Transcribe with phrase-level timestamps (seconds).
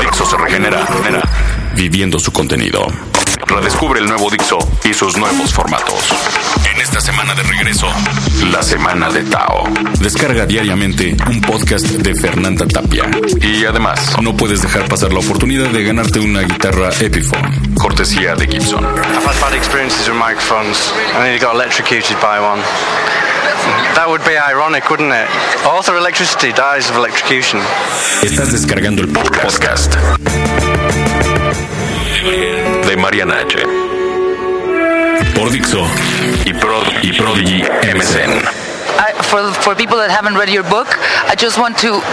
[0.00, 0.86] Dixo se regenera,
[1.74, 2.86] viviendo su contenido.
[3.46, 6.08] Redescubre el nuevo Dixo y sus nuevos formatos.
[6.72, 7.86] En esta semana de regreso,
[8.50, 9.64] la semana de Tao.
[10.00, 13.10] Descarga diariamente un podcast de Fernanda Tapia.
[13.40, 18.46] Y además, no puedes dejar pasar la oportunidad de ganarte una guitarra Epiphone, cortesía de
[18.46, 18.84] Gibson.
[18.84, 20.92] I've had bad experiences with microphones.
[21.14, 22.62] I electrocuted one.
[23.94, 25.28] That would be ironic, wouldn't it?
[25.66, 27.60] Author electricity dies of electrocution.
[28.22, 29.94] Estás descargando el podcast
[32.86, 33.58] de Mariana H.
[35.34, 35.86] Por Dixo
[36.44, 37.62] y, Pro, y Prodigy
[37.94, 38.61] MSN.
[39.32, 40.88] For for people that haven't read your book,
[41.24, 42.04] I just want to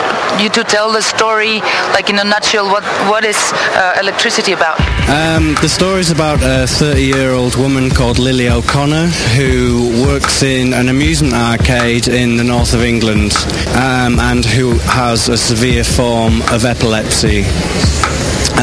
[0.41, 1.59] you to tell the story,
[1.91, 3.35] like in a nutshell, what what is
[3.75, 4.79] uh, electricity about?
[5.09, 10.87] Um, the story is about a 30-year-old woman called Lily O'Connor who works in an
[10.87, 13.33] amusement arcade in the north of England
[13.75, 17.43] um, and who has a severe form of epilepsy.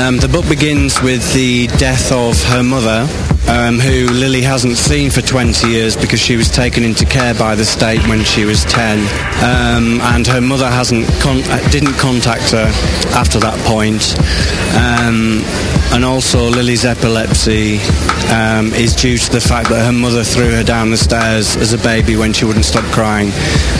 [0.00, 3.06] Um, the book begins with the death of her mother,
[3.48, 7.54] um, who Lily hasn't seen for 20 years because she was taken into care by
[7.54, 8.98] the state when she was 10,
[9.42, 12.70] um, and her mother hasn't con- uh, didn't contact her
[13.14, 14.14] after that point.
[14.76, 15.42] Um,
[15.94, 17.78] and also Lily's epilepsy
[18.30, 21.72] um, is due to the fact that her mother threw her down the stairs as
[21.72, 23.30] a baby when she wouldn't stop crying.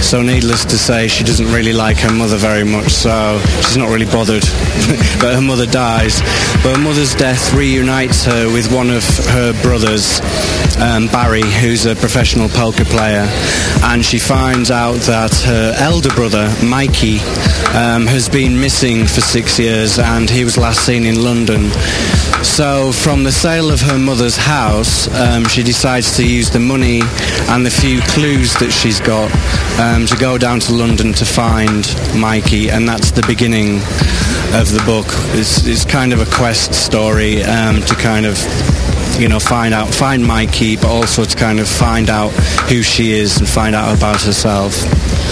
[0.02, 3.90] So needless to say, she doesn't really like her mother very much, so she's not
[3.90, 4.44] really bothered
[5.20, 6.20] but her mother dies.
[6.62, 10.20] But her mother's death reunites her with one of her brothers,
[10.78, 13.26] um, Barry, who's a professional poker player,
[13.84, 17.18] and she finds out that her elder brother, Mikey,
[17.74, 21.70] um, has been missing for six years and he was last seen in London.
[22.42, 27.00] So from the sale of her mother's house, um, she decides to use the money
[27.50, 29.30] and the few clues that she's got
[29.80, 31.84] um, to go down to London to find
[32.16, 33.76] Mikey, and that's the beginning
[34.54, 35.06] of the book.
[35.34, 38.36] It's, it's kind of a quest story um, to kind of
[39.18, 42.30] you know, find out, find Mikey, but also to kind of find out
[42.68, 44.74] who she is and find out about herself.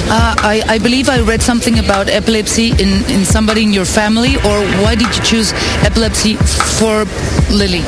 [0.06, 4.36] Uh, I, I believe I read something about epilepsy in, in somebody in your family,
[4.36, 7.04] or why did you choose epilepsy for
[7.54, 7.82] Lily?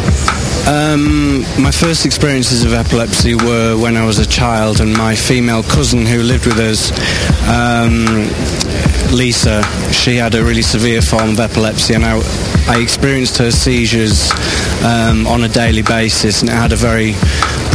[0.68, 5.62] Um, my first experiences of epilepsy were when I was a child, and my female
[5.62, 6.90] cousin who lived with us,
[7.48, 8.04] um,
[9.16, 9.62] Lisa,
[9.92, 12.18] she had a really severe form of epilepsy, and I,
[12.68, 14.30] I experienced her seizures
[14.84, 17.14] um, on a daily basis, and it had a very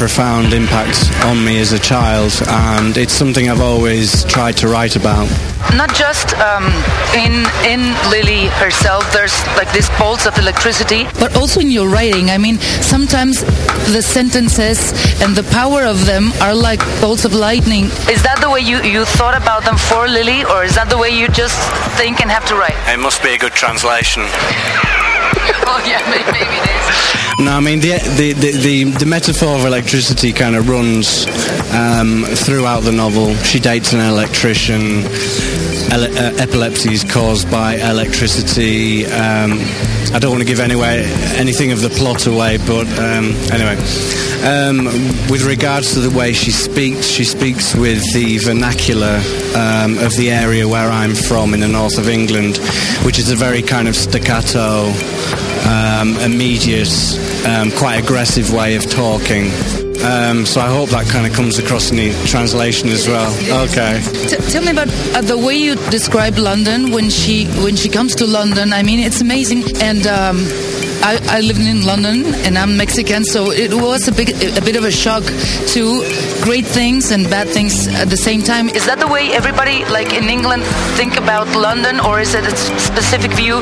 [0.02, 4.96] profound impact on me as a child, and it's something I've always tried to write
[4.96, 5.30] about.
[5.76, 6.66] Not just um,
[7.14, 9.04] in in Lily herself.
[9.14, 12.32] There's like these bolts of electricity, but also in your writing.
[12.32, 13.44] I mean, sometimes
[13.94, 14.80] the sentences
[15.22, 17.86] and the power of them are like bolts of lightning.
[18.10, 20.98] Is that the way you you thought about them for Lily, or is that the
[20.98, 21.60] way you just
[22.00, 22.78] think and have to write?
[22.90, 24.24] It must be a good translation.
[25.68, 27.46] Oh yeah, maybe, maybe it is.
[27.46, 31.26] No, I mean the the, the, the, the metaphor of electricity kind of runs
[31.74, 33.34] um, throughout the novel.
[33.38, 35.04] She dates an electrician.
[35.92, 39.06] Ele- uh, epilepsy is caused by electricity.
[39.08, 39.60] Um,
[40.14, 41.04] I don't want to give anyway
[41.38, 43.78] anything of the plot away, but um, anyway,
[44.44, 44.86] um,
[45.32, 49.22] with regards to the way she speaks, she speaks with the vernacular
[49.56, 52.58] um, of the area where I'm from in the north of England,
[53.06, 54.92] which is a very kind of staccato,
[55.72, 56.92] um, immediate,
[57.48, 59.46] um, quite aggressive way of talking.
[60.04, 63.32] Um, so I hope that kind of comes across in the translation as well.
[63.70, 64.02] Okay.
[64.28, 68.16] T- tell me about uh, the way you describe London when she when she comes
[68.16, 68.74] to London.
[68.74, 69.64] I mean, it's amazing.
[69.80, 70.38] And um,
[71.04, 74.76] I, I lived in London, and I'm Mexican, so it was a big a bit
[74.76, 75.24] of a shock
[75.74, 76.02] to
[76.42, 78.70] great things and bad things at the same time.
[78.70, 80.64] Is that the way everybody, like in England,
[80.96, 83.58] think about London, or is it a specific view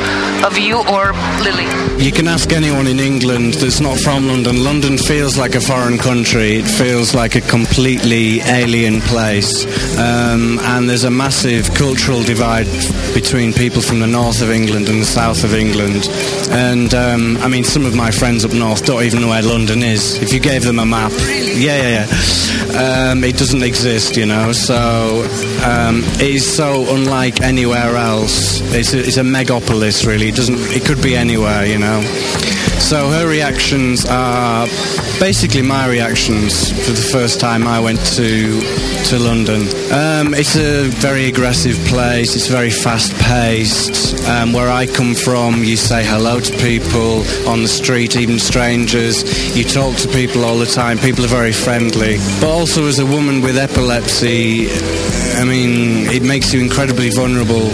[0.45, 1.13] of you or
[1.43, 1.67] Lily?
[2.03, 4.63] You can ask anyone in England that's not from London.
[4.63, 6.57] London feels like a foreign country.
[6.57, 9.65] It feels like a completely alien place.
[9.97, 12.67] Um, and there's a massive cultural divide
[13.13, 16.07] between people from the north of England and the south of England.
[16.51, 19.83] And um, I mean, some of my friends up north don't even know where London
[19.83, 20.21] is.
[20.21, 24.51] If you gave them a map, yeah, yeah, yeah, um, it doesn't exist, you know.
[24.51, 25.23] So
[25.65, 28.61] um, it is so unlike anywhere else.
[28.73, 30.29] It's a, it's a megapolis, really.
[30.29, 30.59] It doesn't.
[30.59, 32.01] It could be anywhere, you know.
[32.79, 34.65] So her reactions are
[35.19, 38.61] basically my reactions for the first time I went to
[39.09, 39.61] to London.
[39.91, 42.35] Um, it's a very aggressive place.
[42.35, 44.27] It's very fast paced.
[44.27, 49.23] Um, where I come from, you say hello to people on the street, even strangers.
[49.55, 50.97] You talk to people all the time.
[50.97, 52.17] People are very friendly.
[52.39, 54.69] But also, as a woman with epilepsy,
[55.37, 57.69] I mean, it makes you incredibly vulnerable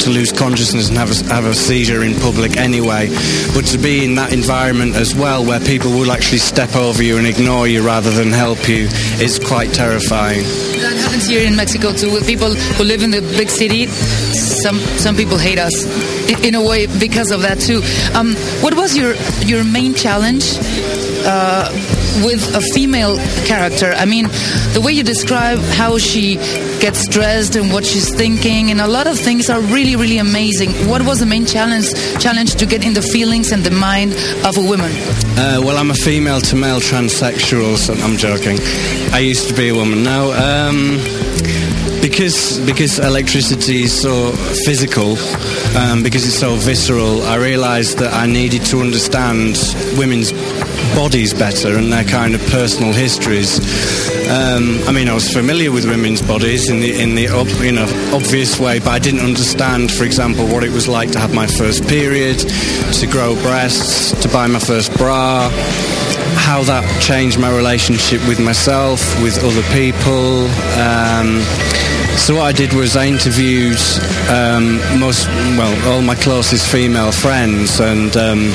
[0.00, 3.08] to lose consciousness and have a, have a seizure in public anyway.
[3.54, 7.18] But to be in that environment as well, where people will actually step over you
[7.18, 8.88] and ignore you rather than help you,
[9.22, 10.42] is quite terrifying.
[10.82, 13.86] That happens here in Mexico too, with people who live in the big city.
[13.86, 15.86] Some some people hate us
[16.28, 17.80] in, in a way because of that too.
[18.18, 19.14] Um, what was your
[19.46, 20.44] your main challenge?
[21.24, 21.70] Uh,
[22.24, 23.16] with a female
[23.46, 23.92] character.
[23.96, 24.26] I mean,
[24.74, 26.36] the way you describe how she
[26.80, 30.70] gets dressed and what she's thinking, and a lot of things are really, really amazing.
[30.88, 34.12] What was the main challenge challenge to get in the feelings and the mind
[34.44, 34.90] of a woman?
[35.38, 38.58] Uh, well, I'm a female to male transsexual, so I'm joking.
[39.12, 40.02] I used to be a woman.
[40.02, 40.32] now.
[40.32, 41.29] um,
[42.00, 44.32] because because electricity is so
[44.64, 45.16] physical,
[45.76, 49.56] um, because it's so visceral, I realised that I needed to understand
[49.98, 50.32] women's
[50.94, 53.58] bodies better and their kind of personal histories.
[54.30, 57.28] Um, I mean, I was familiar with women's bodies in the in the
[57.62, 61.18] you know obvious way, but I didn't understand, for example, what it was like to
[61.18, 65.50] have my first period, to grow breasts, to buy my first bra
[66.50, 70.50] how that changed my relationship with myself, with other people.
[70.82, 71.38] Um,
[72.18, 73.78] so what I did was I interviewed
[74.26, 78.50] um, most, well, all my closest female friends and um,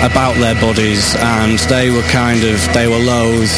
[0.00, 3.52] about their bodies, and they were kind of they were loath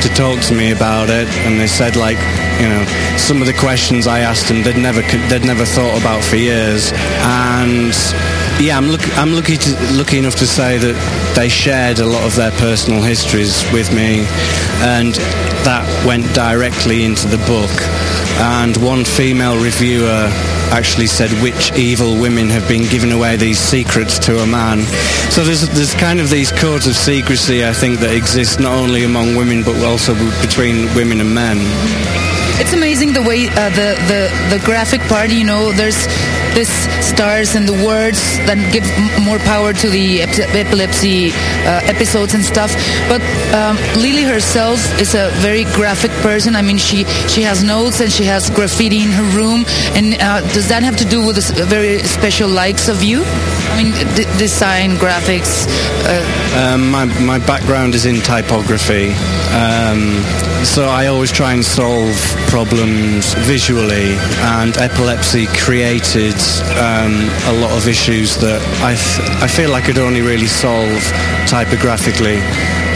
[0.00, 2.16] to talk to me about it, and they said like,
[2.56, 2.82] you know,
[3.18, 6.92] some of the questions I asked them they'd never they'd never thought about for years,
[7.20, 7.92] and
[8.58, 12.24] yeah, I'm, look, I'm lucky, to, lucky enough to say that they shared a lot
[12.24, 14.24] of their personal histories with me,
[14.80, 15.14] and
[15.68, 17.70] that went directly into the book.
[18.38, 20.28] And one female reviewer
[20.72, 24.80] actually said which evil women have been giving away these secrets to a man.
[25.30, 29.04] So there's there's kind of these codes of secrecy I think that exist not only
[29.04, 31.58] among women but also between women and men.
[32.58, 35.30] It's amazing the way uh, the, the the graphic part.
[35.30, 36.06] You know, there's
[36.56, 36.72] this
[37.04, 38.18] stars and the words
[38.48, 38.88] that give
[39.28, 41.28] more power to the epilepsy
[41.68, 42.72] uh, episodes and stuff.
[43.12, 43.20] But
[43.52, 46.56] um, Lily herself is a very graphic person.
[46.56, 49.66] I mean, she she has notes and she has graffiti in her room.
[49.92, 53.22] And uh, does that have to do with a very special likes of you?
[53.22, 53.92] I mean,
[54.38, 55.68] design, graphics.
[56.08, 56.24] Uh...
[56.56, 59.12] Um, my my background is in typography.
[59.52, 60.22] Um,
[60.64, 62.16] so I always try and solve
[62.48, 64.16] problems visually,
[64.58, 66.34] and epilepsy created
[66.76, 68.92] um, a lot of issues that I,
[69.42, 71.02] I feel I could only really solve
[71.46, 72.40] typographically.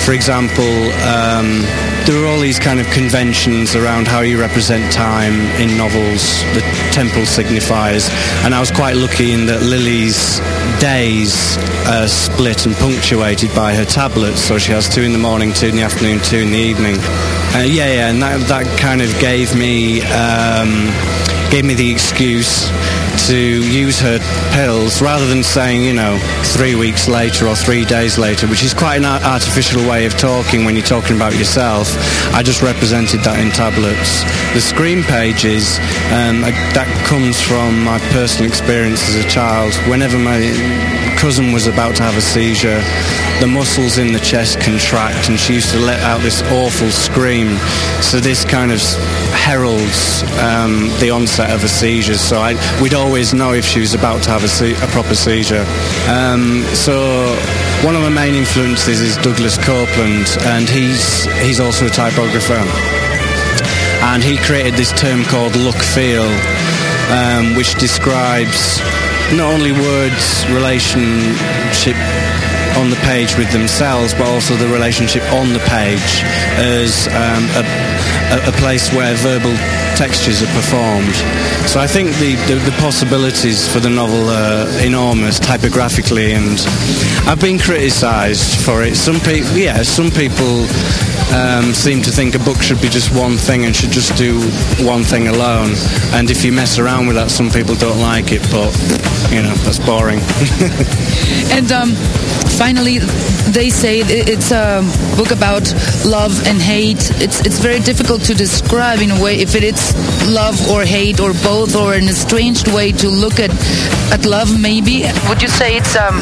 [0.04, 1.60] For example, um,
[2.06, 6.60] there are all these kind of conventions around how you represent time in novels, the
[6.90, 8.08] temporal signifiers,
[8.44, 10.40] and I was quite lucky in that Lily's
[10.80, 11.58] days
[12.10, 15.76] split and punctuated by her tablets, so she has two in the morning, two in
[15.76, 16.96] the afternoon, two in the evening.
[17.52, 20.88] Uh, yeah, yeah, and that, that kind of gave me um,
[21.50, 22.70] gave me the excuse
[23.26, 24.18] to use her
[24.52, 28.74] pills rather than saying, you know, three weeks later or three days later, which is
[28.74, 31.88] quite an artificial way of talking when you're talking about yourself.
[32.34, 34.22] I just represented that in tablets.
[34.54, 35.78] The screen pages,
[36.12, 36.42] um,
[36.74, 39.74] that comes from my personal experience as a child.
[39.88, 40.40] Whenever my
[41.18, 42.80] cousin was about to have a seizure,
[43.40, 47.56] the muscles in the chest contract and she used to let out this awful scream.
[48.02, 48.80] So this kind of
[49.32, 52.18] heralds um, the onset of a seizure.
[52.18, 52.52] So I,
[52.82, 55.66] we'd always know if she was about to have a, a proper seizure.
[56.06, 57.34] Um, so
[57.82, 62.62] one of my main influences is Douglas Coupland, and he's he's also a typographer.
[64.14, 66.22] And he created this term called look feel,
[67.10, 68.78] um, which describes
[69.34, 71.98] not only words relationship
[72.78, 76.22] on the page with themselves, but also the relationship on the page
[76.62, 77.66] as um, a,
[78.30, 79.54] a, place where verbal
[79.96, 81.14] textures are performed.
[81.68, 86.58] So I think the, the, the possibilities for the novel are enormous typographically, and
[87.26, 88.96] I've been criticised for it.
[88.96, 90.66] Some people, yeah, some people
[91.34, 94.40] um, seem to think a book should be just one thing and should just do
[94.84, 95.74] one thing alone.
[96.12, 98.70] And if you mess around with that, some people don't like it, but
[99.30, 100.20] you know that's boring.
[101.56, 101.90] and um,
[102.58, 102.98] finally,
[103.52, 104.82] they say it's a
[105.16, 105.66] book about
[106.04, 107.10] love and hate.
[107.20, 109.80] It's it's very difficult to describe in a way if it is
[110.28, 113.50] love or hate or both or in a strange way to look at
[114.12, 114.48] at love.
[114.60, 116.16] Maybe would you say it's um,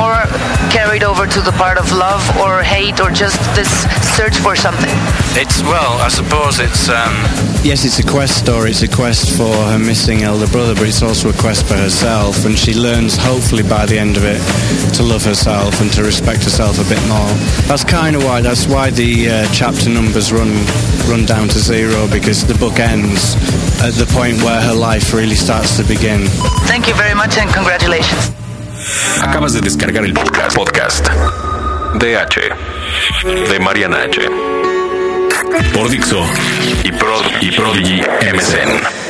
[0.00, 0.24] more
[0.72, 3.70] carried over to the part of love or hate or just this
[4.16, 4.96] search for something?
[5.36, 7.14] It's well, I suppose it's um,
[7.64, 8.70] yes, it's a quest story.
[8.70, 12.44] It's a quest for her missing elder brother, but it's also a quest for herself,
[12.46, 14.40] and she learns hopefully by the end of it
[14.96, 17.28] to love herself and to respect herself herself a bit more.
[17.66, 18.40] That's kind of why.
[18.40, 20.52] That's why the uh, chapter numbers run
[21.10, 23.34] run down to zero because the book ends
[23.82, 26.26] at the point where her life really starts to begin.
[26.70, 28.30] Thank you very much and congratulations.
[29.22, 31.04] Acabas de descargar el podcast, podcast
[31.98, 32.40] de H
[33.24, 34.20] de Mariana H
[35.74, 36.24] por Dixo
[36.84, 38.00] y Prod y Prodigy
[38.32, 39.01] MSN.